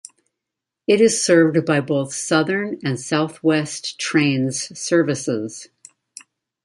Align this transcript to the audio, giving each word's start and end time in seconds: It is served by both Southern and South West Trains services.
It 0.87 0.99
is 0.99 1.23
served 1.23 1.63
by 1.63 1.79
both 1.79 2.11
Southern 2.15 2.79
and 2.83 2.99
South 2.99 3.43
West 3.43 3.99
Trains 3.99 4.75
services. 4.79 5.67